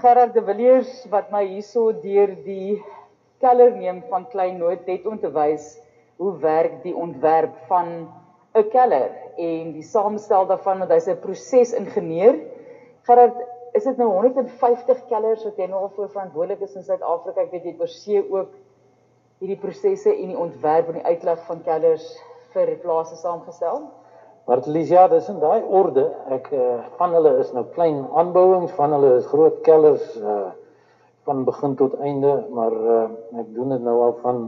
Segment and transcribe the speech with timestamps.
[0.00, 2.78] Gerard de Villiers wat my hierso deur die
[3.44, 5.74] keller neem van Klein Noord net om te wys
[6.20, 8.08] hoe werk die ontwerp van
[8.56, 12.40] 'n keller en die samenstel daarvan want hy's 'n prosesingenieur.
[13.08, 13.36] Gerard,
[13.74, 17.40] is dit nou 150 kellers wat jy nou al voor verantwoordelik is in Suid-Afrika?
[17.40, 18.56] Ek weet jy het oorsee ook
[19.38, 22.08] hierdie prosesse en die ontwerp en die uitleg van kellers
[22.54, 23.90] vir plase saamgestel.
[24.46, 26.06] Maar Lisia, dis in daai orde.
[26.36, 30.50] Ek uh, van hulle is nou klein aanbouings, van hulle is groot kellers uh
[31.28, 33.02] van begin tot einde, maar uh,
[33.38, 34.38] ek doen dit nou al van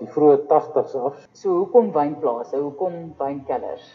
[0.00, 1.20] die vroeë 80s af.
[1.32, 2.58] So hoekom wynplase?
[2.58, 3.86] Hoekom wynkellers?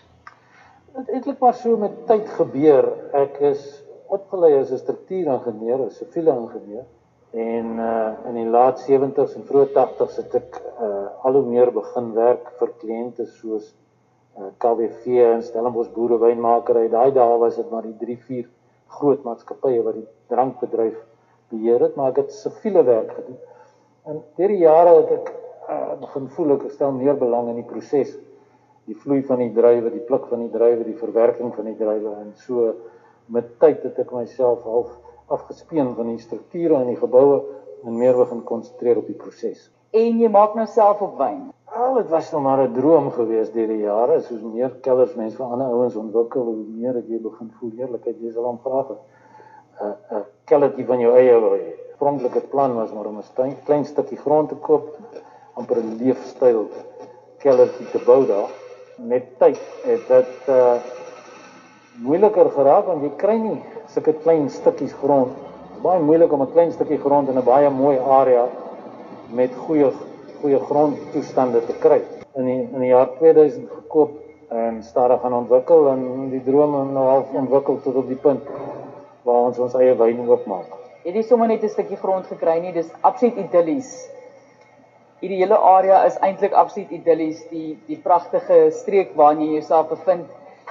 [0.95, 2.87] Dit eintlik maar so met tyd gebeur.
[3.19, 3.67] Ek is
[4.07, 6.87] opgelei as 'n struktuuringenieur, 'n siviele ingenieur
[7.33, 11.71] en uh in die laat 70s en vroeë 80s het ek uh al hoe meer
[11.73, 13.71] begin werk vir kliënte soos
[14.57, 16.87] KWV en Stellenbosch Boerewynmakery.
[16.89, 18.49] Daai dae was dit maar die 3, 4
[18.97, 20.97] groot maatskappye wat die drankbedryf
[21.53, 23.39] beheer het, maar ek het siviele werk gedoen.
[24.09, 25.33] En deur die jare het ek
[25.71, 28.17] uh begin voel ek stel meer belang in die proses
[28.89, 32.11] die vloei van die druiwe, die pluk van die druiwe, die verwerking van die druiwe
[32.19, 32.73] en so
[33.31, 34.91] met tyd het ek myself half
[35.31, 37.39] afgespeen van die strukture en die geboue
[37.87, 39.69] en meer begin konsentreer op die proses.
[39.95, 41.53] En jy maak nou self op wyn.
[41.73, 45.37] Al dit was nog maar 'n droom gewees deur die jare, soos meer kellers mense
[45.37, 48.71] van ander ouens ontwikkel, hoe meer het jy begin voel eerlikheid, jy sal hom vir
[48.71, 48.97] 'n
[50.15, 51.73] 'n kellertjie van jou eie wil hê.
[51.89, 54.97] Oorspronklike plan was maar om 'n klein stukkie grond te koop,
[55.53, 56.69] amper 'n leefstyl
[57.39, 58.49] kellertjie te bou daar.
[58.97, 60.75] Met tyd het dit uh
[62.03, 65.31] moeiliker geraak want jy kry nie sulke klein stukkies grond.
[65.81, 68.45] Baie moeilik om 'n klein stukkie grond in 'n baie mooi area
[69.33, 69.91] met goeie
[70.43, 72.01] goeie grondtoestande te kry.
[72.35, 74.19] In die in die jaar 2000 gekoop
[74.53, 78.49] en stadig gaan ontwikkel en die drome nou al ontwikkel tot op die punt
[79.23, 80.67] waar ons ons eie wyn oopmaak.
[81.05, 84.09] Hierdie sommer net 'n stukkie grond gekry nie, dis absoluut idillies.
[85.21, 90.27] Hierdie hele area is eintlik absoluut idillies, die die pragtige streek waarin jy jouself bevind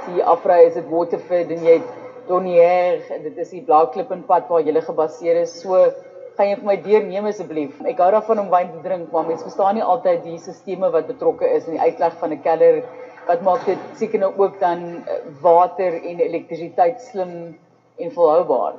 [0.06, 1.90] die afry is dit Waterford en jy het
[2.28, 5.92] Donier dit is die Blaaklippenpad waar jy gebaseer is so
[6.36, 7.80] gaan jy vir my deurneem asseblief?
[7.88, 11.10] Ek hou daarvan om wyn te drink maar mense verstaan nie altyd die sisteme wat
[11.10, 12.82] betrokke is in die uitleg van 'n keller
[13.26, 17.58] wat maak dit seker nou ook dan eh, water en elektrisiteit slim
[17.98, 18.74] en volhoubaar.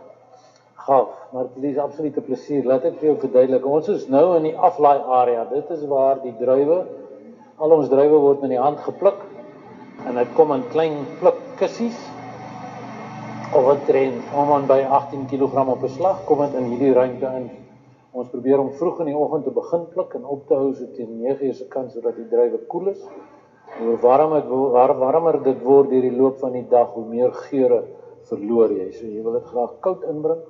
[0.76, 2.66] Gaaf maar dit is absoluut 'n plesier.
[2.66, 3.66] Laat ek vir jou verduidelik.
[3.66, 5.46] Ons is nou in die aflaai area.
[5.46, 6.86] Dit is waar die druiwe
[7.58, 9.22] al ons druiwe word met die hand gepluk
[10.08, 11.40] en dit kom in klein pluk
[13.56, 16.94] of wat tren om aan by 18 kg op 'n slag kom dit in hierdie
[16.94, 17.50] ruimte in.
[18.12, 20.86] Ons probeer om vroeg in die oggend te begin pluk en op te hou so
[20.96, 23.04] teen 9:00 se kant sodat die druiwe koel is.
[23.80, 27.32] Hoe warm dit waar warmer dit word deur die loop van die dag, hoe meer
[27.32, 27.84] geure
[28.24, 28.92] verloor jy.
[28.92, 30.42] So jy wil dit graag koud inbring.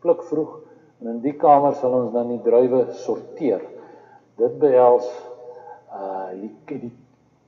[0.00, 0.60] Pluk vroeg
[1.00, 3.62] en in die kamer sal ons dan die druiwe sorteer.
[4.36, 5.08] Dit behels
[5.92, 6.92] uh die die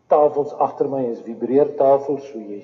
[0.08, 2.62] tafels agter my is vibreertafels, so jy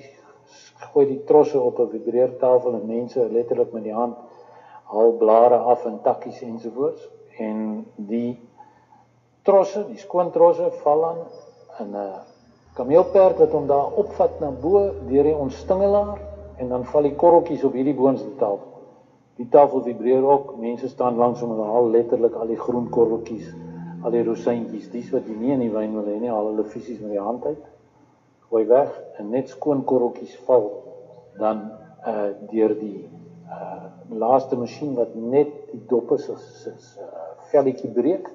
[0.93, 4.17] gooi die trosse op 'n vibreertafel en mense letterlik met die hand
[4.93, 8.39] haal blare af en takkies ensovoorts en die
[9.43, 11.17] trosse, die skoon trosse val aan
[11.79, 12.19] 'n uh,
[12.75, 16.19] kameelperd wat hom daar opvat na bo deur die ontstingelaar
[16.57, 18.71] en dan val die korreltjies op hierdie boonste tafel.
[19.35, 23.53] Die tafel vibreer ook, mense staan langs hom en haal letterlik al die groen korreltjies
[24.03, 26.65] al die rosientjies, dis wat jy nie in die wyn wil hê nie, al hulle
[26.67, 27.61] fisies met die hand uit.
[28.53, 30.67] Gooi weg en net skoon korreltjies val
[31.39, 31.61] dan
[32.05, 32.99] uh deur die
[33.49, 33.87] uh
[34.23, 38.29] laaste masjien wat net die doppe se se uh, velletjie breek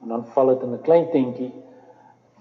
[0.00, 1.50] en dan val dit in 'n klein tentjie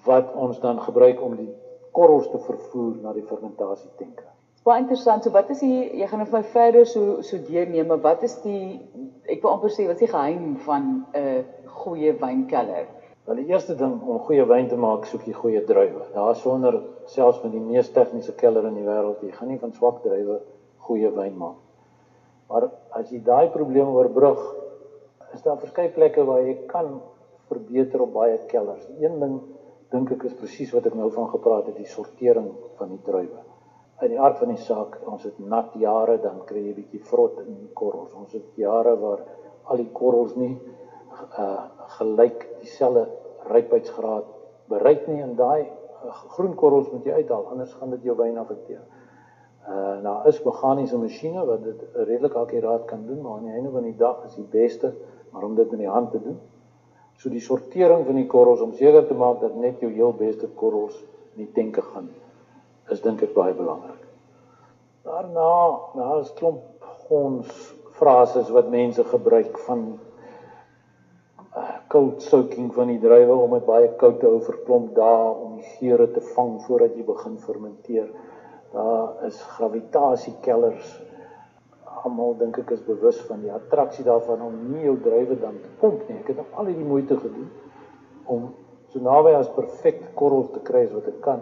[0.06, 1.52] wat ons dan gebruik om die
[1.92, 4.24] korrels te vervoer na die fermentasietenke.
[4.64, 5.24] Baie interessant.
[5.24, 8.24] So wat is die jy gaan nou vir my verder so so deurneem, maar wat
[8.24, 8.80] is die
[9.28, 11.44] ek wil amper sê wat is die geheim van 'n uh,
[11.84, 12.88] goeie wynkeller?
[13.28, 16.06] Wel die eerste ding om goeie wyn te maak, soek jy goeie druiwe.
[16.14, 16.78] Daar sonder
[17.12, 20.38] selfs met die mees tegniese keller in die wêreld, jy gaan nie van swak druiwe
[20.88, 21.58] goeie wyn maak.
[22.48, 24.40] Maar as jy daai probleem oorbrug,
[25.36, 27.02] is daar verskeie plekke waar jy kan
[27.52, 28.88] verbeter op baie kellers.
[28.96, 29.36] Een ding
[29.92, 32.48] dink ek is presies wat ek nou van gepraat het, die sortering
[32.80, 33.44] van die druiwe.
[34.08, 37.04] In die aard van die saak, ons het nat jare, dan kry jy 'n bietjie
[37.12, 38.16] vrot in die korrels.
[38.16, 39.28] Ons het jare waar
[39.68, 40.56] al die korrels nie
[41.38, 41.64] uh
[41.98, 43.08] gelyk dieselfde
[43.52, 44.30] rypheidsgraad
[44.72, 48.38] bereik nie en daai uh, groen korrels moet jy uithaal anders gaan dit jou wyn
[48.38, 48.84] afekteer.
[49.68, 53.72] Uh nou is meganiese masjiene wat dit redelik akkuraat kan doen, maar aan die einde
[53.72, 54.94] van die dag is die beste
[55.32, 56.38] maar om dit met die hand te doen.
[57.18, 60.48] So die sortering van die korrels om seker te maak dat net jou heel beste
[60.56, 60.96] korrels
[61.36, 62.10] in die tenke gaan
[62.94, 64.04] is dink ek baie belangrik.
[65.04, 65.52] Daarna,
[65.96, 67.50] daar is klomp ons
[67.98, 69.98] frases wat mense gebruik van
[71.92, 75.58] koud soaking van die druiwe om dit baie koud te hou vir klomp dae om
[75.60, 78.08] die geure te vang voordat jy begin fermenteer.
[78.74, 80.90] Daar is gravitasiekellers.
[82.04, 85.72] Almal dink ek is bewus van die attraksie daarvan om nie jou druiwe dan te
[85.82, 86.20] pomp nie.
[86.20, 87.48] Ek het al hierdie moeite gedoen
[88.28, 88.50] om
[88.92, 91.42] so naby as perfek korrels te kry as wat ek kan.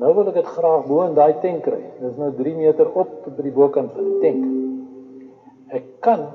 [0.00, 1.82] Nou wil ek dit graag bo in daai tank kry.
[1.98, 4.48] Dit is nou 3 meter op by die bokant van die tank.
[5.82, 6.26] Ek kan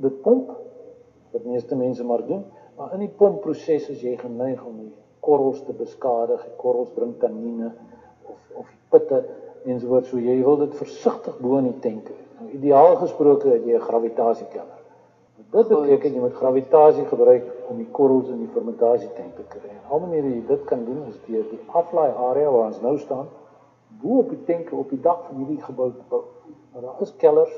[0.00, 0.59] dit pomp
[1.32, 2.44] wat meeste mense maar doen,
[2.76, 6.42] maar in die pompproses is jy geneig om die korrels te beskadig.
[6.44, 7.72] Die korrels bring tannine
[8.24, 9.24] of of pitte
[9.64, 10.08] ensovoorts.
[10.08, 12.10] So jy wil dit versigtig bo in die tank.
[12.40, 14.80] Nou ideaal gesproke het jy 'n gravitasiekeller.
[15.50, 19.72] Dit beteken jy moet gravitasie gebruik om die korrels in die fermentasietank te kry.
[19.90, 23.26] Al maniere jy dit kan doen is deur die aflaai area waar ons nou staan,
[24.02, 26.22] bo op die tank op die dak van hierdie gebou te bou.
[26.72, 27.56] Maar daar is kellers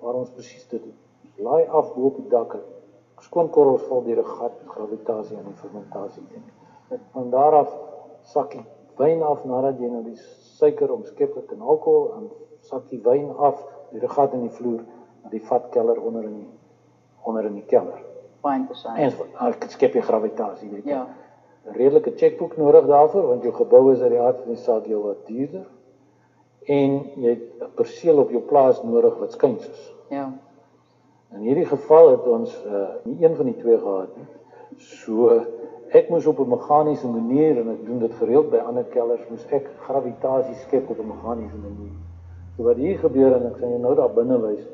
[0.00, 0.96] waar ons presies dit doen.
[1.44, 2.56] Laai af bo op die dak
[3.20, 6.44] skoon korrels val deur 'n gat gravitasie en fermentasie ding.
[6.90, 7.70] Met van daar af
[8.22, 10.18] sak die wyn af nadat jy nou die
[10.58, 12.30] suiker omskep het in alkohol en
[12.60, 14.84] sak die wyn af deur 'n gat in die vloer
[15.22, 16.50] na die vatkeller onder in die
[17.24, 18.00] onder in die keller.
[18.40, 18.98] Baie interessant.
[18.98, 19.12] En
[19.48, 20.84] ek skep jy gravitasie net.
[20.84, 21.06] Ja.
[21.66, 24.86] 'n Redelike chequeboek nodig daarvoor want jou gebou is uit die aard van die saak
[24.86, 25.66] jou wat duurder
[26.66, 29.94] en jy het 'n perseel op jou plaas nodig wat skuins is.
[30.08, 30.32] Ja.
[31.30, 34.26] In hierdie geval het ons uh, nie een van die twee gehad nie.
[34.82, 35.36] So
[35.94, 39.46] ek moes op 'n meganiese manier en ek doen dit gereeld by ander kellers, moes
[39.50, 41.94] ek gravitasie skep op 'n meganiese manier.
[42.56, 44.66] So wat hier gebeur en ek sê nou daar binne wys,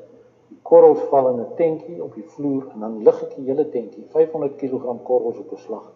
[0.48, 3.68] die korrels val in 'n tentjie op die vloer en dan lig ek die hele
[3.68, 5.92] tentjie, 500 kg korrels op 'n slag.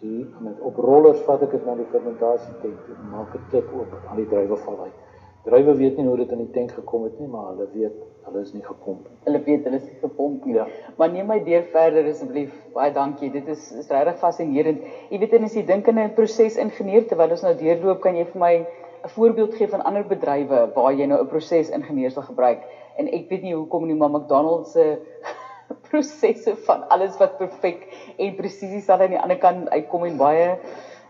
[0.00, 3.68] Hier met op rollers vat ek dit na die fermentasie tentjie en maak 'n klep
[3.74, 4.96] oop al die druiwe val uit.
[5.44, 7.94] Drywe weet nie hoe dit in die tank gekom het nie, maar hulle weet
[8.28, 9.18] hulle is nie gepomp nie.
[9.26, 10.56] Hulle weet hulle is nie gepomp nie.
[10.56, 10.66] Ja.
[10.98, 12.52] Maar neem my deur verder asseblief.
[12.74, 13.30] Baie dankie.
[13.34, 14.84] Dit is is regtig fascinerend.
[15.12, 18.24] Jy weet en as jy dink aan 'n prosesingenieur terwyl ons nou deurloop, kan jy
[18.32, 22.62] vir my 'n voorbeeld gee van ander bedrywe waar jy nou 'n prosesingenieur sal gebruik?
[22.98, 24.98] En ek weet nie hoekom nie, maar McDonald's se
[25.90, 27.86] prosesse van alles wat perfek
[28.18, 30.58] en presies aan die ander kant uitkom en baie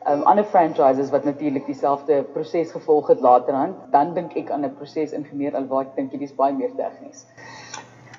[0.06, 4.74] um, ander franchises wat natuurlik dieselfde proses gevolg het laterhand, dan dink ek aan 'n
[4.74, 7.26] prosesingenieur alwaar ek dink dit is baie meer tegnies.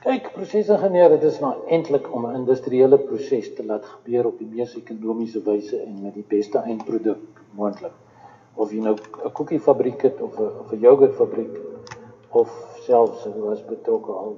[0.03, 4.47] Kyk, prosesingenieur, dit is maar eintlik om 'n industriële proses te laat gebeur op die
[4.47, 7.95] mees ekonomiese wyse en met die beste eindproduk moontlik.
[8.55, 11.59] Of jy nou 'n koekiefabriek het of 'n of 'n yoghurtfabriek
[12.29, 12.49] of
[12.85, 14.35] selfs ek was betrokke al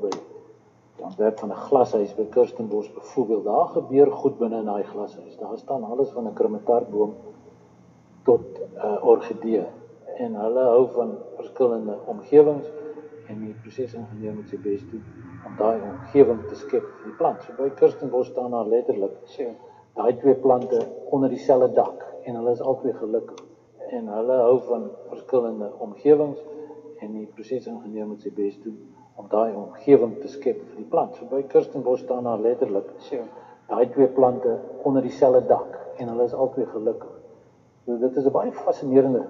[1.02, 3.44] dan werk van 'n glashuis by Kirstenbosch byvoorbeeld.
[3.44, 5.38] Daar gebeur goed binne in daai glashuis.
[5.38, 7.14] Daar staan alles van 'n krummetartboom
[8.24, 9.66] tot 'n uh, orgidee
[10.16, 12.68] en hulle hou van verskillende omgewings
[13.28, 15.04] en die prosesingenieur moet sy bes doen
[15.46, 17.42] om daai omgewing te skep vir die plant.
[17.44, 19.50] So by Kirstenbosch staan daar letterlik sê
[19.94, 23.46] daai twee plante onder dieselfde dak en hulle is albei gelukkig
[23.90, 26.40] en hulle hou van verskillende omgewings
[27.00, 28.91] en die prosesingenieur moet sy bes doen
[29.22, 31.16] om daai omgewing te skep vir die plant.
[31.16, 33.22] So by Kirstenbosch staan daar letterlik sê
[33.70, 37.14] daai twee plante onder dieselfde dak en hulle is albei gelukkig.
[37.86, 39.24] So dit is 'n baie fascinerende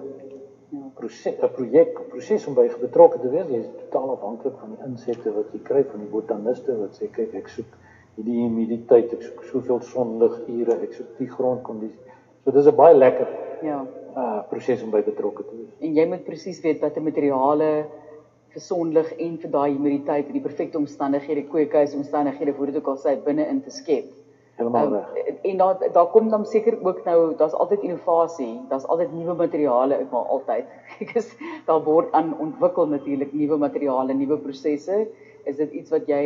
[0.94, 3.48] proses, 'n projek, proses om by betrokke te wees.
[3.48, 7.10] Jy is totaal afhanklik van die insette wat jy kry van die botaniste wat sê
[7.12, 7.70] kyk ek soek
[8.16, 12.12] hierdie humiditeit, ek soek soveel sonligure, ek soek die grondkondisie.
[12.44, 13.28] So dis 'n baie lekker
[13.62, 15.74] ja, uh proses om by betrokke te wees.
[15.80, 17.86] En jy moet presies weet watter materiale
[18.52, 22.88] vir sonlig en vir daai humiditeit en die perfekte omstandighede, kweekhuis omstandighede voor dit ook
[22.92, 24.10] al sy binne in te skep.
[24.56, 25.36] Helemaal Um, reg.
[25.42, 29.94] en daar daar kom dan seker ook nou, daar's altyd innovasie, daar's altyd nuwe materiale,
[29.94, 30.66] ek maar altyd.
[31.00, 31.30] Ek is
[31.66, 35.06] daar word aan ontwikkel natuurlik nuwe materiale, nuwe prosesse.
[35.44, 36.22] Is dit iets wat jy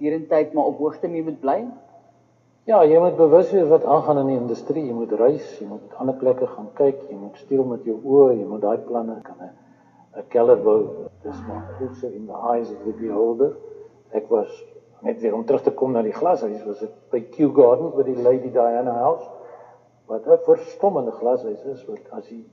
[0.00, 1.66] derentyd maar op hoogte mee moet bly?
[2.64, 4.86] Ja, jy moet bewus wees wat aangaan in die industrie.
[4.86, 8.34] Jy moet reis, jy moet ander plekke gaan kyk, jy moet steel met jou oë,
[8.40, 9.67] jy moet daai planne kan 'n
[10.16, 11.08] 'n bou.
[11.22, 13.56] Dis maar also in the eyes of the beholder.
[14.10, 14.64] Ek was
[15.00, 18.02] net weer om terug te kom na die glashuis, was ek by Kew Gardens by
[18.02, 19.28] die Lady Diana House
[20.08, 22.44] wat 'n verstommende glashuis is wat as jy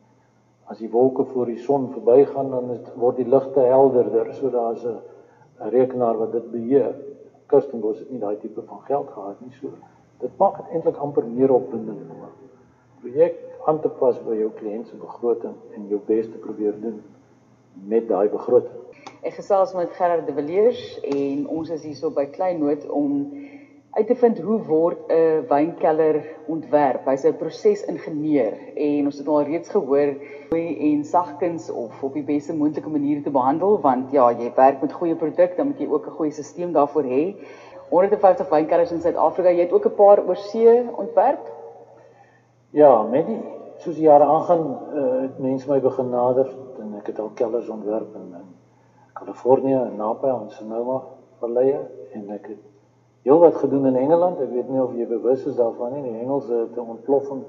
[0.67, 4.33] as die wolke voor die son verbygaan dan is, word die ligte helderder.
[4.33, 6.95] So daar's 'n rekenaar wat dit beheer.
[7.47, 9.69] Kirstenbosch het nie daai tipe van geld gehad nie, so
[10.19, 12.33] dit maak dit eintlik amper meer opwindend om 'n
[13.01, 13.35] projek
[13.65, 17.03] aan te pas by jou kliënt se begroting en jou bes te probeer doen
[17.83, 18.71] met daai begroting.
[19.25, 23.25] Ek gesels met Gerard de Villiers en ons is hierso by Kleinnoot om
[23.95, 26.17] uit te vind hoe word 'n wynkelder
[26.51, 27.05] ontwerp.
[27.05, 30.15] Hy's 'n prosesingenieur en ons het al reeds gehoor
[30.49, 34.81] hoe en sagkens of op die beste moontlike manier te behandel want ja, jy werk
[34.81, 37.35] met goeie produk, dan moet jy ook 'n goeie stelsel daarvoor hê.
[37.89, 41.51] 150 wynkelders in Suid-Afrika, jy het ook 'n paar oorsee ontwerp?
[42.69, 43.54] Ja, met die
[43.85, 46.49] soos die jare aangaan, uh, het mense my begin nader
[46.81, 48.47] en ek het al kelders ontwerp in, in
[49.13, 51.03] Kalifornië, in Napa en Sonoma,
[51.39, 51.75] Vallei
[52.15, 52.63] en ek het
[53.25, 54.41] heel wat gedoen in Engeland.
[54.41, 56.03] Ek weet nie of jy bewus is daarvan nie.
[56.07, 57.43] Die Engelse het 'n ontploffing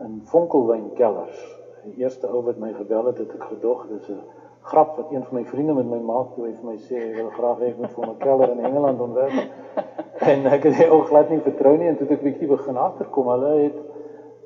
[0.00, 1.40] in vonkelwynkellers.
[1.84, 4.20] Die eerste ou wat my gebel het, het ek gedog dis 'n
[4.62, 7.22] grap wat een van my vriende met my maak toe hy vir my sê hy
[7.22, 9.50] wil graag hê ek moet vir in Engeland ontwerp.
[10.32, 13.54] en ek het hom glad nie vertrou nie en toe ek bietjie begin agterkom, hulle
[13.62, 13.78] het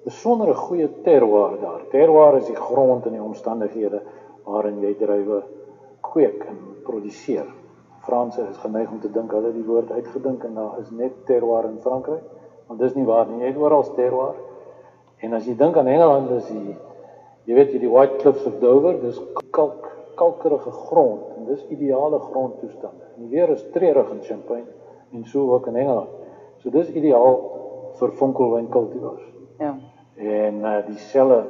[0.05, 1.85] besondere goeie terroir daar.
[1.91, 4.03] Terroir is die grond en die omstandighede
[4.45, 5.43] waarin jy druiwe
[6.05, 7.47] kweek en produseer.
[8.05, 11.71] Franse is geneig om te dink hulle die woord uitgedink en daar is net terroir
[11.71, 12.25] in Frankryk,
[12.69, 13.41] want dis nie waar nie.
[13.41, 14.37] Jy het oral terroir.
[15.25, 16.77] En as jy dink aan Engeland, is die
[17.49, 19.21] jy weet jy die White Cliffs of Dover, dis
[19.57, 23.09] kalk kalkerige grond en dis ideale grondtoestande.
[23.19, 24.71] En weer is treurig in Champagne
[25.13, 26.13] en so ook in Engeland.
[26.63, 27.41] So dis ideaal
[27.99, 29.27] vir vonkelwynkultivars.
[29.59, 29.75] Ja.
[30.17, 31.45] En uh, dieselfde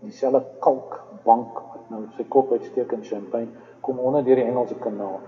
[0.00, 3.48] dieselfde kalkbank wat nou sy kop uitsteek in Champagne
[3.82, 5.18] kom onder deur die Engelse kanaal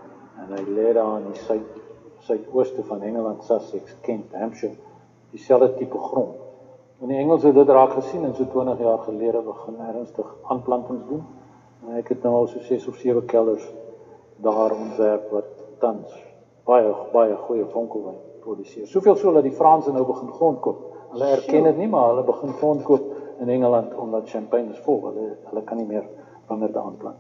[0.41, 1.79] en hy lê daar in die suid
[2.21, 4.77] suidooste van Engeland, Sussex, Kent, Hampshire,
[5.33, 6.37] dieselfde tipe grond.
[7.01, 11.07] En die Engelse het dit raak gesien en so 20 jaar gelede begin ernstig aanplantings
[11.09, 11.23] doen.
[11.87, 13.65] En ek het nou al so 6 of 7 kelders
[14.45, 15.49] daar ontwerp wat
[15.81, 16.13] tans
[16.69, 18.87] baie baie goeie vonkelwyn produseer.
[18.87, 20.90] Soveel so dat die Franse nou begin grond koop.
[21.11, 23.09] Hulle erken dit nie, maar hulle begin grond koop
[23.41, 25.03] in Engeland omdat champagne is vol.
[25.09, 26.07] Hulle hulle kan nie meer
[26.49, 27.19] wingerde aanplant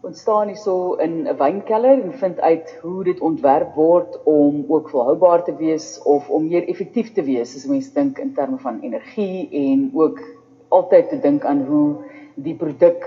[0.00, 5.44] ontstaan hierso in 'n wynkelder en vind uit hoe dit ontwerp word om ook volhoubaar
[5.44, 9.48] te wees of om meer effektief te wees as mense dink in terme van energie
[9.52, 10.20] en ook
[10.68, 11.96] altyd te dink aan hoe
[12.34, 13.04] die produk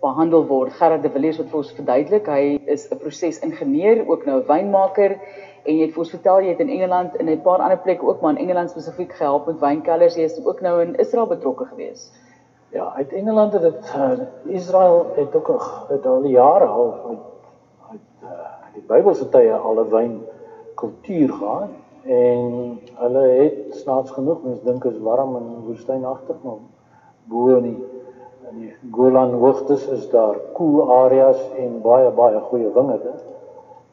[0.00, 0.72] behandel word.
[0.72, 5.18] Gerard de Villiers wat vir ons verduidelik, hy is 'n prosesingenieur, ook nou 'n wynmaker
[5.64, 8.06] en jy het vir ons vertel jy het in Engeland en 'n paar ander plekke
[8.06, 10.16] ook maar in Engeland spesifiek gehelp met wynkelders.
[10.16, 12.12] Jy is ook nou in Israel betrokke geweest.
[12.70, 17.18] Ja, uit Engeland het dit uh, Israel het ook het al jare al uit
[17.90, 18.28] uit uh,
[18.74, 20.22] die Bybelse tye al 'n wyn
[20.74, 21.68] kultuur gehad
[22.02, 26.62] en hulle het snaaks genoeg mense dink is warm en woestynagtig maar
[27.24, 27.84] bo in die
[28.50, 33.12] in die Golan hoogtes is daar koel cool areas en baie baie goeie wingerde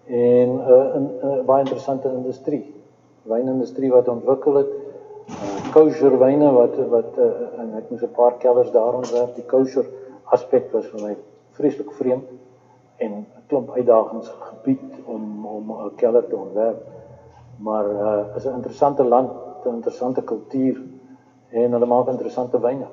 [0.08, 2.66] en 'n uh, 'n uh, baie interessante industrie
[3.28, 4.72] wynindustrie wat ontwikkel het
[5.30, 9.36] uh, kosher wyne wat wat uh, en ek moes 'n paar kelders daar ontwerp.
[9.36, 9.86] Die kosher
[10.32, 11.16] aspek was vir my
[11.58, 12.30] vreeslik vreemd
[12.98, 16.80] en 'n klomp uitdagings gebied om om 'n kelder te ontwerp.
[17.60, 19.32] Maar uh is 'n interessante land,
[19.66, 20.82] 'n interessante kultuur
[21.52, 22.88] en hulle maak interessante wyne.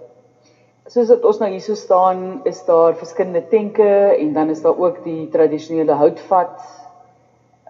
[0.87, 4.79] Soos dit ons nou hier so staan, is daar verskillende tenke en dan is daar
[4.79, 6.84] ook die tradisionele houtvat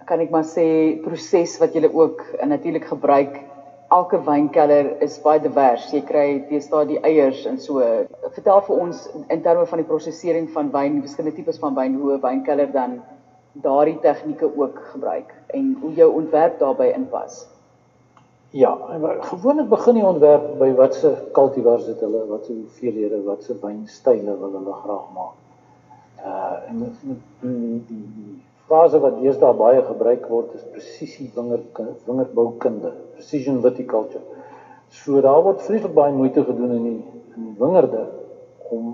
[0.07, 0.67] kan ek maar sê
[1.05, 3.41] proses wat jy ook natuurlik gebruik
[3.95, 5.87] elke wynkelder is baie divers.
[5.93, 7.83] Jy kry deesdae die eiers en so.
[8.35, 12.15] Vertel vir ons in terme van die prosesering van wyn, verskillende tipes van wyn, hoe
[12.17, 13.03] 'n wynkelder dan
[13.63, 17.45] daardie tegnieke ook gebruik en hoe jou ontwerp daarbey inpas.
[18.51, 18.79] Ja,
[19.21, 24.75] gewoonlik begin die ontwerp by watse kultivars dit hulle, watse hoeveelhede, watse wynstyle wil hulle
[24.83, 25.37] graag maak.
[26.25, 26.79] Uh en
[27.41, 28.35] die die die
[28.69, 34.23] fase wat deesdae baie gebruik word is presisie wingerd wingerdboukunde, precision viticulture.
[34.95, 37.01] So daar word vreeslik baie moeite gedoen in die
[37.35, 38.05] in die wingerde
[38.71, 38.93] om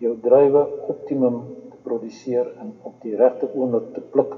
[0.00, 4.32] jou druiwe optimum te produseer en op die regte oomblik te pluk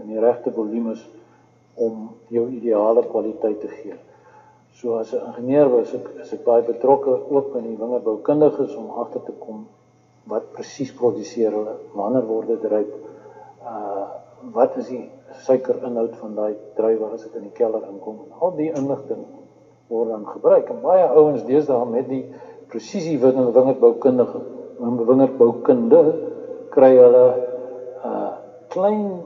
[0.00, 1.02] in die regte volumes
[1.74, 3.98] om jou ideale kwaliteit te gee.
[4.78, 8.90] So as 'n ingenieur was ek is ek baie betrokke ook in die wingerdboukundiges om
[9.04, 9.66] agter te kom
[10.24, 12.92] wat presies produseer hulle, wanneer word dit ryp?
[13.60, 15.10] Uh wat is die
[15.46, 18.18] suikerinhoud van daai druiwe as dit in die kelder inkom.
[18.40, 19.24] Al die inligting
[19.92, 22.24] word dan gebruik en baie ouens deesdae met die
[22.72, 24.40] presisie wingerdboukundige
[24.82, 26.02] wingerdboukunde
[26.74, 27.26] kry hulle
[28.02, 28.30] uh
[28.72, 29.20] klein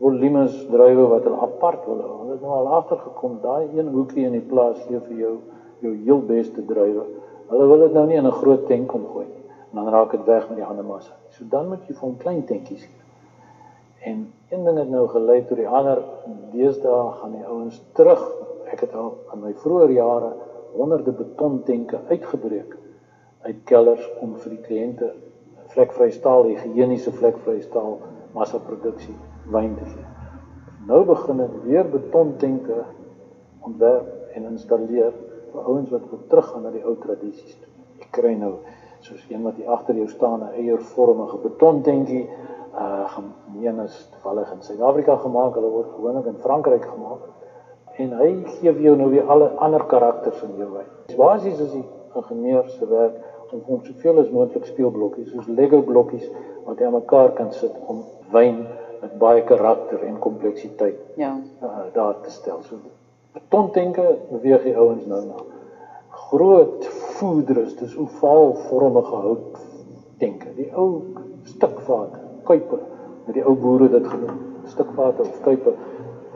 [0.00, 2.14] volumes druiwe wat hulle apart wil hou.
[2.22, 5.34] Hulle het nou al agter gekom daai een hoekie in die plaas gee vir jou
[5.84, 7.04] jou heel beste druiwe.
[7.50, 9.44] Hulle wil dit nou nie in 'n groot tank kom gooi nie.
[9.74, 11.12] Dan raak dit weg met die ander massa.
[11.28, 13.05] So dan moet jy vir hom klein tentjies gee.
[14.06, 15.98] En een ding het nou gelei tot die ander.
[16.52, 18.22] Deesdae gaan die ouens terug.
[18.70, 20.28] Ek het al in my vroeë jare
[20.76, 22.76] honderde betontenke uitgebreek
[23.46, 25.10] uit kelders om vir die kliënte
[25.74, 27.98] vlekvry staal, higiëniese vlekvry staal
[28.36, 29.16] massaproduksie
[29.50, 30.06] wyn te gee.
[30.86, 32.84] Nou begin dit weer betontenke
[33.66, 35.14] ontwerp en installeer
[35.52, 37.72] vir ouens wat wil teruggaan na die ou tradisies toe.
[38.02, 38.58] Ek kry nou
[39.02, 42.28] soos een wat hier agter jou staan 'n eiervormige betontentjie
[42.78, 47.22] uh gemeen is toevallig in Suid-Afrika gemaak, hulle word gewoonlik in Frankryk gemaak.
[47.96, 50.90] En hy gee vir jou nou weer alle ander karakters in jou wyn.
[51.16, 51.84] Basies is die
[52.16, 53.16] ingenieur se werk
[53.52, 56.26] om om soveel as moontlik speelblokkies soos Lego blokkies
[56.66, 58.02] wat jy aan mekaar kan sit om
[58.34, 58.64] wyn
[59.00, 62.62] met baie karakter en kompleksiteit ja uh, daar te stel.
[62.66, 62.80] So
[63.36, 65.44] betondenke beweeg die ouens nou na
[66.26, 66.86] groot
[67.18, 69.58] voeders, dis ovaalvormige hout
[70.18, 70.50] denke.
[70.56, 71.14] Die ou
[71.46, 72.78] stukvate, kuipe,
[73.26, 75.74] met die ou boere dit genoem, stukvate of kuipe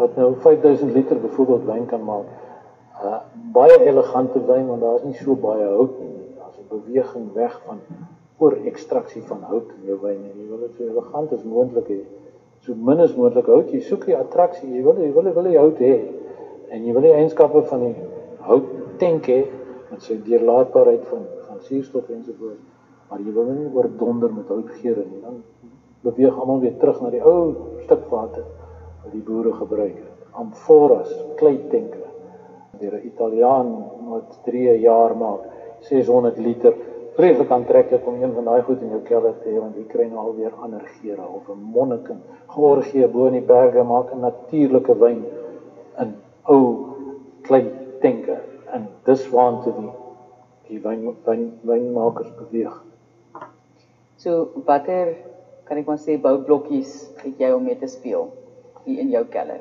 [0.00, 2.28] wat nou 5000 liter byvoorbeeld wyn kan maak.
[3.00, 3.18] Uh,
[3.52, 6.14] baie elegante wyn want daar's nie so baie hout nie.
[6.38, 7.80] Daar's 'n beweging weg van
[8.38, 11.88] oor ekstraksie van hout in jou wyn en jy wil dit so elegant as moontlik
[11.88, 12.00] hê.
[12.60, 15.48] So min as moontlik hout, jy soek die attraksie, jy wil jy wil jy wil
[15.48, 15.94] die hout hê
[16.70, 17.94] en jy wil die eienskappe van die
[18.48, 19.44] hout tank hê
[19.90, 22.64] met sy deurlaatbaarheid van van suurstof ensovoorts.
[23.10, 25.20] Maar jy wil nie oordonder met houtgeure nie.
[25.24, 25.42] Dan
[26.04, 27.54] beweeg almal weer terug na die ou
[27.84, 28.44] stukvate
[29.02, 30.28] wat die boere gebruik het.
[30.32, 31.98] Amphoras, kleitanke.
[32.80, 33.68] Deur 'n Italiaan
[34.08, 35.42] wat 3 jaar maak,
[35.80, 36.74] 600 liter.
[37.14, 40.06] Vreeslik aantreklik om een van daai goed in jou kelder te hê want jy kry
[40.08, 42.22] nou alweer ander geure of 'n monniken.
[42.46, 45.24] Georgië bo in die berge maak 'n natuurlike wyn
[45.98, 46.14] in
[46.44, 46.86] ou
[47.42, 48.38] kleitanke
[48.72, 49.90] en dis waantoe die
[50.68, 52.82] die wyn wyn wynmakers beweeg.
[54.16, 55.16] So watter
[55.70, 58.24] kan ek maar sê boublokkies het jy om mee te speel
[58.82, 59.60] hier in jou kelder?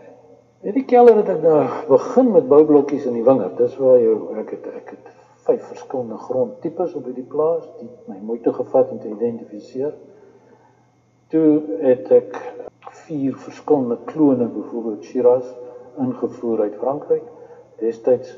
[0.66, 3.60] In die kelder het ek nou begin met boublokkies in die wingerd.
[3.62, 5.12] Dis waar jy ek het ek het
[5.46, 9.94] vyf verskillende grondtipes op hierdie plaas, dit my moeite gevat om te identifiseer.
[11.30, 12.42] Toe het ek
[13.06, 15.46] vier verskillende klone byvoorbeeld Shiraz
[16.02, 17.30] ingevoer uit Frankryk.
[17.84, 18.34] Destyds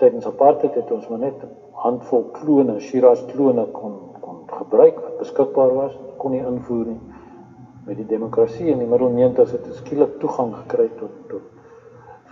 [0.00, 1.52] tydens apartheid het ons maar net 'n
[1.84, 7.00] handvol klone, Shiraz klone kon kon gebruik wat beskikbaar was, kon nie invoer nie.
[7.84, 11.50] Met die demokrasie in die middel 90s het ons skielik toegang gekry tot tot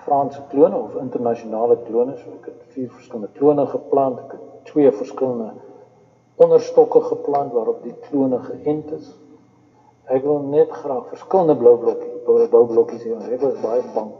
[0.02, 2.16] Franse klone of internasionale klone.
[2.18, 5.52] So ek het vier verskillende klone geplant, ek het twee verskillende
[6.43, 9.12] onderstokke geplant waarop die klone geënt is.
[10.10, 13.21] Ek wil net graag verskillende blou blokkies, blou blokkies hê.
[13.36, 14.10] Ek was baie bang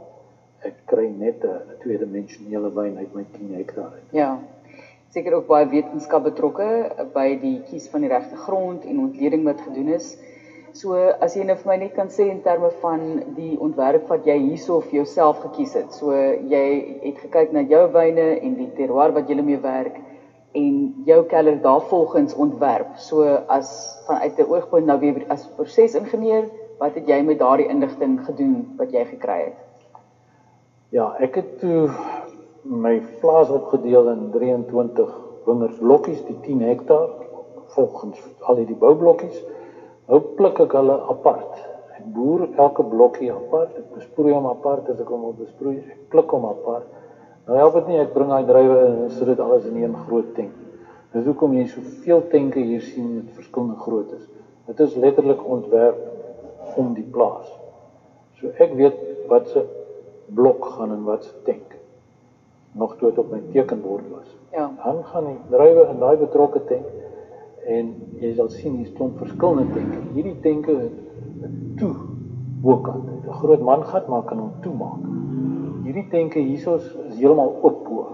[0.63, 4.09] ek kry net 'n tweedimensionele wyn uit my 10 hektaar uit.
[4.11, 4.39] Ja.
[5.13, 6.67] Seker ook baie wetenskap betrokke
[7.13, 10.07] by die kies van die regte grond en ontleding wat gedoen is.
[10.73, 13.03] So as jy nou vir my net kan sê in terme van
[13.35, 15.93] die ontwerp wat jy hierso vir jouself gekies het.
[15.93, 16.63] So jy
[17.03, 20.01] het gekyk na jou wyne en die terroir wat jy mee werk
[20.57, 22.97] en jou keller daarvolgens ontwerp.
[22.97, 23.21] So
[23.59, 23.69] as
[24.07, 26.49] vanuit 'n oogpunt nou weer as prosesingenieur,
[26.79, 29.61] wat het jy met daardie inligting gedoen wat jy gekry het?
[30.89, 31.89] Ja, ek het toe
[32.63, 35.11] my plaas opgedeel in 23
[35.45, 37.09] wingerdsblokkies, die 10 hektaar
[37.75, 39.41] volgens al die boublokkies.
[40.07, 41.59] Nou pluk ek hulle apart.
[41.97, 46.07] Ek boer elke blokkie apart, ek besproei hom apart as ek hom wil besproei, ek
[46.13, 46.87] pluk hom apart.
[47.47, 50.31] Nou help dit nie ek bring daai drywe en sit dit alles in een groot
[50.37, 50.55] tank.
[51.13, 54.23] Dis hoekom jy soveel tanke hier sien met verskillende groottes.
[54.71, 55.99] Dit is letterlik ontwerp
[56.79, 57.51] om die plaas.
[58.39, 59.67] So ek weet wat se
[60.33, 61.72] blok gaan in wat se tank
[62.73, 64.37] nog toe dit op my tekenbord was.
[64.51, 64.71] Ja.
[64.83, 66.85] Dan gaan die druiwe in daai betrokke tank
[67.65, 70.01] en jy sal sien hier staan verskillende tanke.
[70.13, 71.93] Hierdie tanke het toe
[72.61, 73.09] bokant.
[73.09, 75.03] 'n Groot mangat maar kan hom toemaak.
[75.83, 78.07] Hierdie tanke hiersoos is heeltemal oop bo.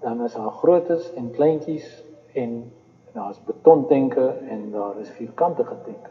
[0.00, 2.72] Dan is daar grootes en kleintjies en
[3.12, 6.10] daar's betontanke en daar is vierkantige tanke.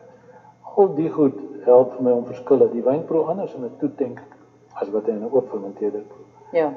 [0.76, 2.70] Al die goed help vir my om verskille.
[2.72, 4.22] Die wyn proe anders in 'n toe tank
[4.74, 6.26] as wat hy in 'n oop fermenteerder proe.
[6.52, 6.74] Ja.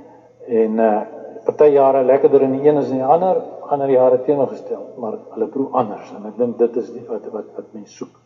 [0.47, 1.01] En uh
[1.45, 3.41] party jare lekkerder in die een as in die ander,
[3.73, 7.49] ander jare teenoorgestel, maar hulle proe anders en ek dink dit is die, wat wat
[7.57, 8.19] wat mense soek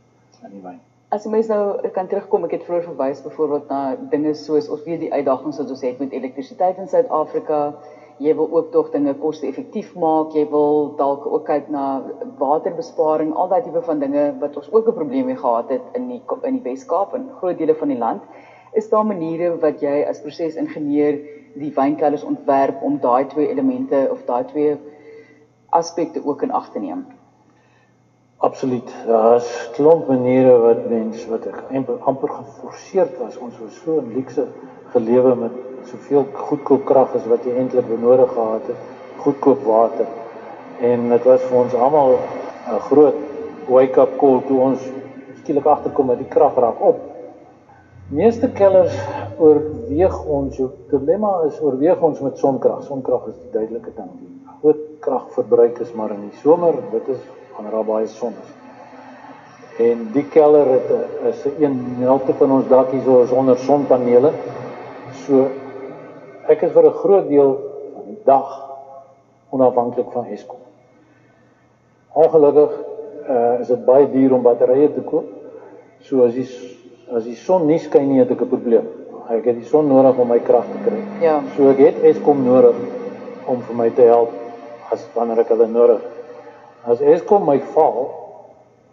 [0.43, 0.81] in die wyn.
[1.15, 4.83] As jy mens nou kan terugkom, ek het vroeër verwys byvoorbeeld na dinge soos ons
[4.87, 7.61] weet die uitdagings wat ons het met elektrisiteit in Suid-Afrika.
[8.23, 10.35] Jy wil ook tog dinge koste-effektief maak.
[10.35, 11.85] Jy wil dalk ook kyk na
[12.39, 16.09] waterbesparing, al daai tipe van dinge wat ons ook 'n probleem mee gehad het in
[16.09, 18.23] die in die Wes-Kaap en groot dele van die land.
[18.73, 21.19] Is daar maniere wat jy as prosesingenieur
[21.55, 24.77] die wynkellers ontwerp om daai twee elemente of daai twee
[25.69, 27.07] aspekte ook in ag te neem?
[28.37, 28.95] Absoluut.
[29.07, 31.63] Daar's klomp maniere wat mens wat ek
[32.05, 34.47] amper geforseer was ons was so in luukse
[34.93, 35.55] gelewe met
[35.89, 38.85] soveel goedkoop krag as wat jy eintlik benodig gehad het,
[39.25, 40.07] goedkoop water.
[40.81, 43.17] En dit was vir ons almal 'n groot
[43.69, 44.81] wake-up call toe ons
[45.43, 47.14] skielik agterkom dat die krag raak op
[48.13, 48.93] Meeste kellers
[49.41, 52.83] oorweeg ons jou dilemma is oorweeg ons met sonkrag.
[52.85, 54.11] Sonkrag is die duidelike ding.
[54.21, 57.23] Die groot kragverbruik is maar in die somer, dit is
[57.55, 58.53] wanneer daar baie son is.
[59.81, 60.93] En die keller het
[61.31, 64.33] is 'n helfte van ons dak hier so sonder sonpanele.
[65.25, 65.49] So
[66.49, 67.57] ek is vir 'n groot deel
[67.95, 68.71] van die dag
[69.51, 70.61] onafhanklik van Eskom.
[72.13, 72.71] Ongelukkig
[73.29, 75.25] uh, is dit baie duur om batterye te koop.
[76.01, 76.45] So as die
[77.13, 78.87] as die son nie skyn nie, het ek 'n probleem.
[79.29, 81.01] Ek het die son nodig om my krag te kry.
[81.21, 81.43] Ja.
[81.57, 82.77] So ek het Eskom nodig
[83.47, 84.31] om vir my te help
[84.91, 86.03] as wanneer ek hulle nodig.
[86.85, 88.11] As Eskom my val,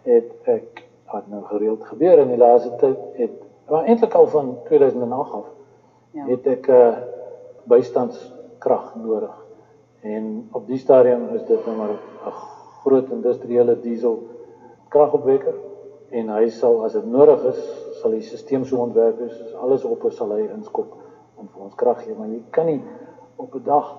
[0.04, 4.56] het ek wat nou gereeld gebeur in die laaste tyd het maar eintlik al van
[4.66, 5.44] 2008 af
[6.12, 6.24] ja.
[6.26, 6.96] het ek 'n uh,
[7.64, 9.34] bystandskrag nodig.
[10.00, 12.32] En op die stadium is dit nou maar 'n
[12.82, 14.22] groot industriële diesel
[14.88, 15.54] kragopwekker
[16.10, 17.60] en hy sal as dit nodig is,
[18.02, 20.96] sal die stelsel so ontwerp wees as alles op is sal hy inskop
[21.40, 22.80] om vir ons krag gee, maar jy kan nie
[23.36, 23.92] op 'n dag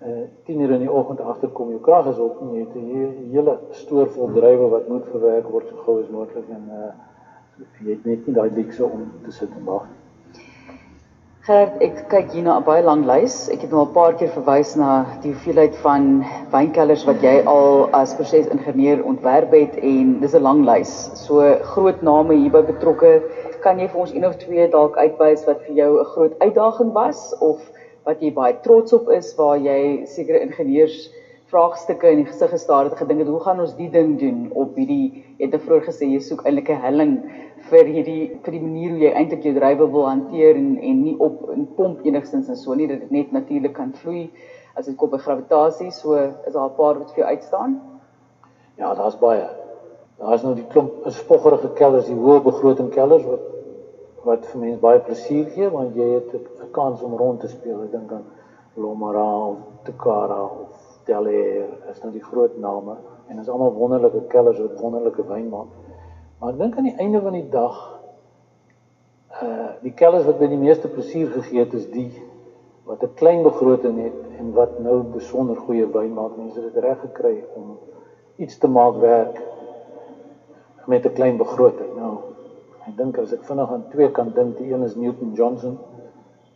[0.00, 3.30] uh 10 uur in die oggend agterkom jou krag is op en jy het 'n
[3.32, 6.92] hele stoor vol drywe wat moet verwerk word so gou as moontlik en uh
[7.84, 9.99] jy het net nie daai luukse om te sit en wag nie.
[11.50, 13.36] Gert, ek kyk hier na 'n baie lang lys.
[13.50, 14.90] Ek het nou 'n paar keer verwys na
[15.22, 16.04] die hoeveelheid van
[16.52, 20.92] wynkellers wat jy al as prosesingenieur ontwerp het en dis 'n lang lys.
[21.26, 23.22] So groot name hierby betrokke.
[23.66, 26.92] Kan jy vir ons een of twee dalk uitwys wat vir jou 'n groot uitdaging
[26.92, 27.58] was of
[28.06, 31.10] wat jy baie trots op is waar jy sekere ingenieurs
[31.50, 34.76] vraagstukke in die gesig gestaar het gedink het hoe gaan ons die ding doen op
[34.76, 37.14] hierdie het 'n vroeër gesê jy soek eintlik 'n helling
[37.70, 41.16] vir hierdie vir die manier hoe jy eintlik jou drywe wil hanteer en en nie
[41.18, 44.30] op 'n pomp enigstens en so nie dat dit net natuurlik kan vloei
[44.76, 47.80] as dit kom by gravitasie so is daar 'n paar wat vir jou uitstaan
[48.80, 49.44] Ja, daar's baie.
[50.16, 53.48] Daar's nou die klomp spoggerige kellers, die hoë begroting kellers wat
[54.24, 57.82] wat vir mense baie plesier gee want jy het 'n kans om rond te speel.
[57.82, 58.24] Ek dink aan
[58.76, 62.96] Lomara of Tekara of Delair is nou die groot name
[63.28, 65.70] en is almal wonderlike kellers wat wonderlike wyn maak.
[66.40, 67.78] Maar ek dink aan die einde van die dag
[69.42, 72.10] uh die kellers wat my die meeste plesier gegee het is die
[72.88, 76.36] wat 'n klein begroting het en wat nou besonder goeie wyn maak.
[76.36, 77.78] Mense het reg gekry om
[78.36, 79.40] iets te maak werk
[80.86, 81.94] met 'n klein begroting.
[81.96, 82.16] Nou,
[82.86, 85.78] ek dink as ek vinnig aan twee kan dink, die een is Newton Johnson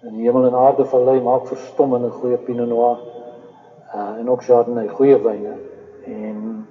[0.02, 2.98] in Hemel en Aarde vallei maak verstommende goeie Pinot Noir
[3.94, 5.54] uh en ook Chardonnay goeie wyne
[6.04, 6.66] en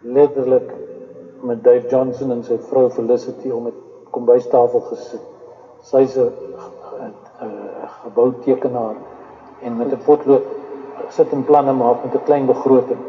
[0.00, 0.72] letterlik
[1.40, 3.78] met Dave Johnson en sy vrou Felicity om met
[4.10, 5.22] kombuistafel gesit.
[5.82, 6.32] Sy's 'n
[8.02, 8.96] geboutekenaar
[9.62, 10.42] en met 'n potlood
[11.08, 13.00] sit en planne maak met 'n klein begroting.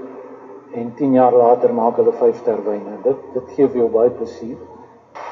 [0.73, 2.93] En 10 jaar later maak hulle 5 ster wyne.
[3.03, 4.57] Dit dit gee vir jou baie plesier.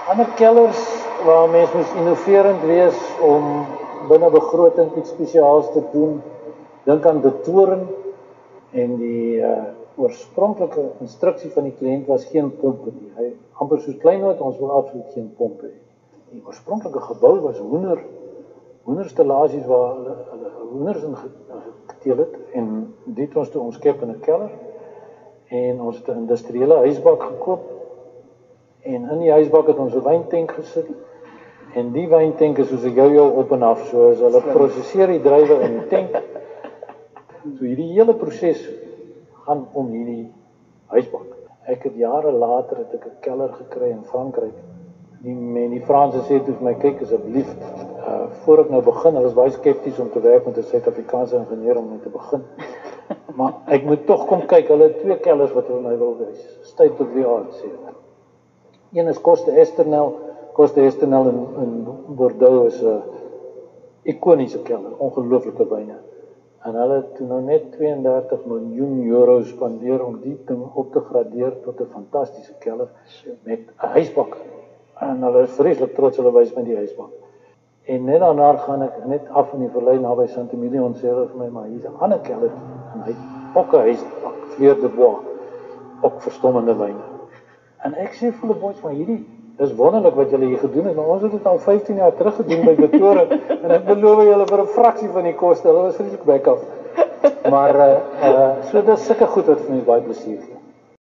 [0.10, 3.66] Ander kellers waar mense moet innoverend wees om
[4.08, 6.22] binne begroting iets spesiaals te doen.
[6.84, 7.88] Dink aan die toren
[8.72, 9.62] en die uh
[10.00, 13.10] oorspronklike instruksie van die kliënt was geen pompe nie.
[13.18, 13.26] Hy
[13.62, 15.78] amper soos kleinoot ons wil absoluut geen pompe hê.
[16.32, 18.00] Die oorspronklike gebou was hoender
[18.88, 21.18] hoenderstellasies waar hulle hulle hoenders in
[21.92, 22.72] geteel het en
[23.20, 24.50] dit ons toe omskep in 'n keller
[25.52, 27.62] en ons het 'n industriële huisbak gekoop
[28.82, 30.88] en in die huisbak het ons 'n wyntank gesit
[31.76, 35.22] en die wyntank is soos 'n jojo op en af so as hulle prosesseer die
[35.22, 36.24] druiwe in die tank
[37.44, 38.62] so hierdie hele proses
[39.46, 40.28] gaan om hierdie
[40.94, 41.30] huisbank.
[41.70, 44.58] Ek het jare later het ek 'n keller gekry in Frankryk.
[45.22, 47.50] Die men die Franse sê toe vir my kyk asseblief
[48.02, 51.38] uh voor ek nou begin, hulle is baie skepties om te werk met 'n Suid-Afrikaanse
[51.38, 52.42] ingenieur om net te begin.
[53.38, 54.68] maar ek moet tog kom kyk.
[54.68, 56.60] Hulle het twee kellers wat hulle my wil wys.
[56.62, 57.94] State of the art sê hulle.
[58.94, 60.14] Een is Coste Esternel.
[60.54, 63.02] Coste Esternel in in Bordeaux is 'n
[64.04, 66.11] ikoniese keller, ongelooflike wyne
[66.64, 71.56] en hulle het nou net 32 miljoen euro spandeer om die ding op te gradeer
[71.64, 72.90] tot 'n fantastiese keller
[73.44, 74.38] met 'n huisbak.
[75.00, 77.10] En hulle is vreeslik trots hulle wys met die huisbak.
[77.86, 81.28] En net daarna gaan ek net af in die verlei naby Sint Emilion sê hulle
[81.28, 82.52] vir my maar hier's 'n ander keller
[82.94, 83.12] en hy
[83.56, 85.20] 'n huisbak, Fleur de Bois,
[86.02, 87.04] ook verstommende wyne.
[87.84, 89.26] En ek sê vir hulle boys maar hierdie
[89.62, 90.98] Dis wonderlik wat julle hier gedoen het.
[90.98, 93.26] Ons het dit al 15 jaar terug gedoen by Pretoria
[93.62, 95.68] en ek beloof julle vir 'n fraksie van die koste.
[95.68, 96.64] Hulle was vreeslik back af.
[97.50, 100.51] Maar uh uh so dis sulke goed wat vir my baie plesier gee.